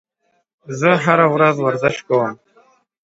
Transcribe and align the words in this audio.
زه 0.79 0.91
هره 1.05 1.27
ورځ 1.35 1.55
ورزش 1.61 1.97
کوم 2.07 2.31